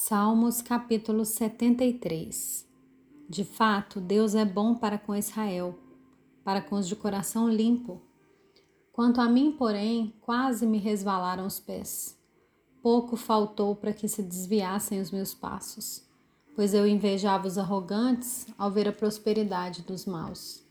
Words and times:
Salmos 0.00 0.62
capítulo 0.62 1.24
73 1.24 2.64
De 3.28 3.42
fato, 3.44 4.00
Deus 4.00 4.36
é 4.36 4.44
bom 4.44 4.76
para 4.76 4.96
com 4.96 5.14
Israel, 5.14 5.76
para 6.44 6.62
com 6.62 6.76
os 6.76 6.86
de 6.86 6.94
coração 6.94 7.48
limpo. 7.48 8.00
Quanto 8.92 9.20
a 9.20 9.28
mim, 9.28 9.50
porém, 9.50 10.14
quase 10.20 10.64
me 10.64 10.78
resvalaram 10.78 11.44
os 11.44 11.58
pés. 11.58 12.16
Pouco 12.80 13.16
faltou 13.16 13.74
para 13.74 13.92
que 13.92 14.06
se 14.06 14.22
desviassem 14.22 15.00
os 15.00 15.10
meus 15.10 15.34
passos, 15.34 16.08
pois 16.54 16.74
eu 16.74 16.86
invejava 16.86 17.48
os 17.48 17.58
arrogantes 17.58 18.46
ao 18.56 18.70
ver 18.70 18.86
a 18.86 18.92
prosperidade 18.92 19.82
dos 19.82 20.06
maus. 20.06 20.62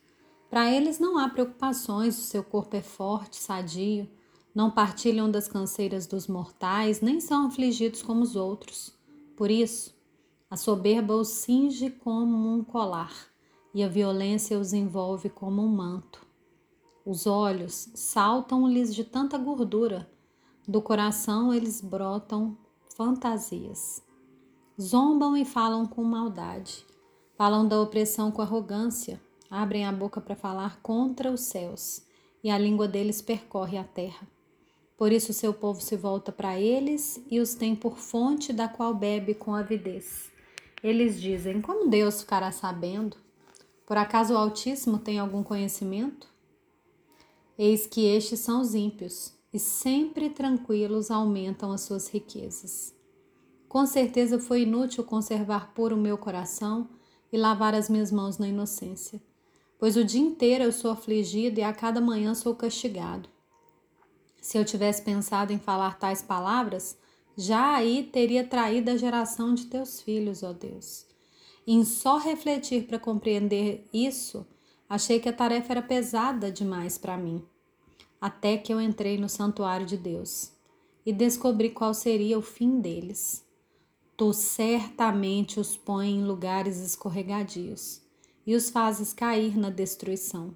Para 0.49 0.71
eles 0.71 0.99
não 0.99 1.17
há 1.17 1.27
preocupações, 1.27 2.17
o 2.17 2.21
seu 2.21 2.45
corpo 2.45 2.77
é 2.77 2.81
forte, 2.81 3.35
sadio, 3.35 4.09
não 4.55 4.71
partilham 4.71 5.29
das 5.29 5.49
canseiras 5.49 6.07
dos 6.07 6.27
mortais, 6.27 7.01
nem 7.01 7.19
são 7.19 7.45
afligidos 7.47 8.01
como 8.01 8.23
os 8.23 8.37
outros. 8.37 8.96
Por 9.37 9.51
isso, 9.51 9.95
a 10.49 10.57
soberba 10.57 11.15
os 11.15 11.27
cinge 11.27 11.91
como 11.91 12.55
um 12.55 12.63
colar 12.63 13.13
e 13.71 13.83
a 13.83 13.87
violência 13.87 14.57
os 14.57 14.73
envolve 14.73 15.29
como 15.29 15.61
um 15.61 15.67
manto. 15.67 16.25
Os 17.05 17.27
olhos 17.27 17.91
saltam-lhes 17.93 18.95
de 18.95 19.03
tanta 19.03 19.37
gordura, 19.37 20.09
do 20.67 20.81
coração 20.81 21.53
eles 21.53 21.81
brotam 21.81 22.57
fantasias. 22.95 24.03
Zombam 24.81 25.37
e 25.37 25.45
falam 25.45 25.85
com 25.85 26.03
maldade, 26.03 26.83
falam 27.35 27.67
da 27.67 27.79
opressão 27.79 28.31
com 28.31 28.41
arrogância, 28.41 29.21
abrem 29.51 29.85
a 29.85 29.91
boca 29.91 30.19
para 30.19 30.35
falar 30.35 30.81
contra 30.81 31.31
os 31.31 31.41
céus, 31.41 32.01
e 32.43 32.49
a 32.49 32.57
língua 32.57 32.87
deles 32.87 33.21
percorre 33.21 33.77
a 33.77 33.83
terra. 33.83 34.27
Por 34.97 35.11
isso 35.11 35.31
seu 35.31 35.53
povo 35.53 35.79
se 35.79 35.95
volta 35.95 36.31
para 36.31 36.59
eles 36.59 37.21
e 37.29 37.39
os 37.39 37.53
tem 37.53 37.75
por 37.75 37.99
fonte 37.99 38.51
da 38.51 38.67
qual 38.67 38.95
bebe 38.95 39.35
com 39.35 39.53
avidez. 39.53 40.31
Eles 40.81 41.21
dizem: 41.21 41.61
Como 41.61 41.87
Deus 41.87 42.21
ficará 42.21 42.51
sabendo? 42.51 43.15
Por 43.85 43.95
acaso 43.95 44.33
o 44.33 44.37
Altíssimo 44.37 44.97
tem 44.97 45.19
algum 45.19 45.43
conhecimento? 45.43 46.27
Eis 47.57 47.85
que 47.85 48.05
estes 48.05 48.39
são 48.39 48.59
os 48.61 48.73
ímpios, 48.73 49.33
e 49.53 49.59
sempre 49.59 50.29
tranquilos 50.29 51.09
aumentam 51.09 51.71
as 51.71 51.81
suas 51.81 52.07
riquezas. 52.07 52.93
Com 53.69 53.85
certeza 53.85 54.39
foi 54.39 54.63
inútil 54.63 55.03
conservar 55.03 55.73
puro 55.73 55.95
o 55.95 55.99
meu 55.99 56.17
coração 56.17 56.89
e 57.31 57.37
lavar 57.37 57.73
as 57.73 57.89
minhas 57.89 58.11
mãos 58.11 58.37
na 58.37 58.47
inocência, 58.47 59.21
pois 59.77 59.95
o 59.95 60.03
dia 60.03 60.21
inteiro 60.21 60.63
eu 60.63 60.71
sou 60.71 60.91
afligido 60.91 61.59
e 61.59 61.63
a 61.63 61.73
cada 61.73 62.01
manhã 62.01 62.33
sou 62.33 62.55
castigado. 62.55 63.29
Se 64.47 64.57
eu 64.57 64.63
tivesse 64.63 65.01
pensado 65.01 65.51
em 65.51 65.59
falar 65.59 65.99
tais 65.99 66.21
palavras, 66.21 66.97
já 67.35 67.75
aí 67.75 68.01
teria 68.01 68.47
traído 68.47 68.89
a 68.89 68.95
geração 68.95 69.53
de 69.53 69.65
teus 69.65 69.99
filhos, 69.99 70.41
ó 70.41 70.53
Deus. 70.53 71.05
Em 71.67 71.83
só 71.83 72.17
refletir 72.17 72.87
para 72.87 72.97
compreender 72.97 73.85
isso, 73.91 74.47
achei 74.87 75.19
que 75.19 75.27
a 75.27 75.33
tarefa 75.33 75.73
era 75.73 75.81
pesada 75.81 76.49
demais 76.49 76.97
para 76.97 77.17
mim. 77.17 77.43
Até 78.21 78.55
que 78.55 78.73
eu 78.73 78.79
entrei 78.79 79.17
no 79.17 79.27
santuário 79.27 79.85
de 79.85 79.97
Deus 79.97 80.53
e 81.05 81.11
descobri 81.11 81.71
qual 81.71 81.93
seria 81.93 82.39
o 82.39 82.41
fim 82.41 82.79
deles. 82.79 83.45
Tu 84.15 84.31
certamente 84.31 85.59
os 85.59 85.75
pões 85.75 86.07
em 86.07 86.23
lugares 86.23 86.79
escorregadios 86.79 88.01
e 88.45 88.55
os 88.55 88.69
fazes 88.69 89.11
cair 89.11 89.57
na 89.57 89.69
destruição. 89.69 90.55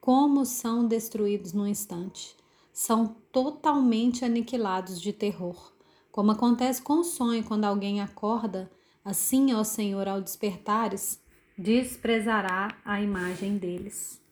Como 0.00 0.46
são 0.46 0.88
destruídos 0.88 1.52
no 1.52 1.68
instante! 1.68 2.38
São 2.78 3.08
totalmente 3.32 4.24
aniquilados 4.24 5.00
de 5.00 5.12
terror. 5.12 5.72
Como 6.12 6.30
acontece 6.30 6.80
com 6.80 7.00
o 7.00 7.04
sonho 7.04 7.42
quando 7.42 7.64
alguém 7.64 8.00
acorda, 8.00 8.70
assim, 9.04 9.52
ó 9.52 9.64
Senhor, 9.64 10.06
ao 10.06 10.20
despertares, 10.20 11.20
desprezará 11.58 12.78
a 12.84 13.02
imagem 13.02 13.58
deles. 13.58 14.22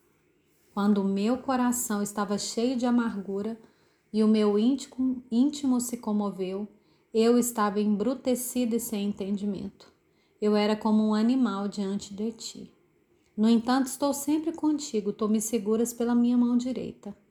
Quando 0.72 0.98
o 0.98 1.08
meu 1.08 1.38
coração 1.38 2.00
estava 2.00 2.38
cheio 2.38 2.76
de 2.76 2.86
amargura 2.86 3.60
e 4.12 4.22
o 4.22 4.28
meu 4.28 4.56
íntimo, 4.56 5.24
íntimo 5.28 5.80
se 5.80 5.96
comoveu, 5.96 6.68
eu 7.12 7.36
estava 7.36 7.80
embrutecido 7.80 8.76
e 8.76 8.80
sem 8.80 9.08
entendimento. 9.08 9.92
Eu 10.40 10.54
era 10.54 10.76
como 10.76 11.02
um 11.02 11.14
animal 11.14 11.66
diante 11.66 12.14
de 12.14 12.30
ti. 12.30 12.72
No 13.36 13.48
entanto, 13.48 13.88
estou 13.88 14.14
sempre 14.14 14.52
contigo, 14.52 15.12
tu 15.12 15.28
me 15.28 15.40
seguras 15.40 15.92
pela 15.92 16.14
minha 16.14 16.38
mão 16.38 16.56
direita. 16.56 17.25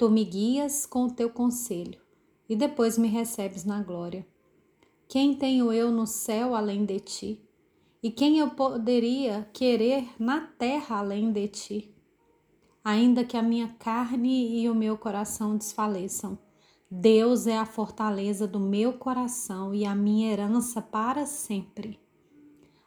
Tu 0.00 0.08
me 0.08 0.24
guias 0.24 0.86
com 0.86 1.04
o 1.04 1.10
teu 1.10 1.28
conselho 1.28 2.00
e 2.48 2.56
depois 2.56 2.96
me 2.96 3.06
recebes 3.06 3.66
na 3.66 3.82
glória. 3.82 4.26
Quem 5.06 5.34
tenho 5.34 5.70
eu 5.70 5.90
no 5.90 6.06
céu 6.06 6.54
além 6.54 6.86
de 6.86 7.00
ti? 7.00 7.46
E 8.02 8.10
quem 8.10 8.38
eu 8.38 8.48
poderia 8.48 9.46
querer 9.52 10.08
na 10.18 10.40
terra 10.40 11.00
além 11.00 11.30
de 11.30 11.46
ti? 11.48 11.94
Ainda 12.82 13.24
que 13.24 13.36
a 13.36 13.42
minha 13.42 13.76
carne 13.78 14.62
e 14.62 14.70
o 14.70 14.74
meu 14.74 14.96
coração 14.96 15.54
desfaleçam, 15.54 16.38
Deus 16.90 17.46
é 17.46 17.58
a 17.58 17.66
fortaleza 17.66 18.46
do 18.46 18.58
meu 18.58 18.94
coração 18.94 19.74
e 19.74 19.84
a 19.84 19.94
minha 19.94 20.32
herança 20.32 20.80
para 20.80 21.26
sempre. 21.26 22.00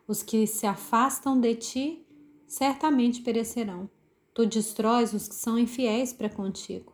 Os 0.08 0.24
que 0.24 0.48
se 0.48 0.66
afastam 0.66 1.40
de 1.40 1.54
ti 1.54 2.08
certamente 2.48 3.22
perecerão. 3.22 3.88
Tu 4.34 4.48
destróis 4.48 5.14
os 5.14 5.28
que 5.28 5.36
são 5.36 5.60
infiéis 5.60 6.12
para 6.12 6.28
contigo. 6.28 6.93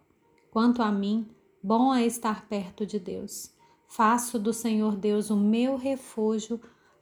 Quanto 0.52 0.82
a 0.82 0.92
mim, 0.92 1.28
bom 1.62 1.94
é 1.94 2.06
estar 2.06 2.48
perto 2.48 2.86
de 2.86 2.98
Deus. 2.98 3.54
Faço 3.88 4.40
do 4.40 4.52
Senhor 4.52 4.96
Deus 4.96 5.30
o 5.30 5.36
meu 5.36 5.76
refúgio 5.76 6.60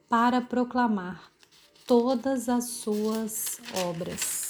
para 0.08 0.40
proclamar 0.40 1.32
todas 1.86 2.48
as 2.48 2.64
suas 2.64 3.58
obras. 3.86 4.47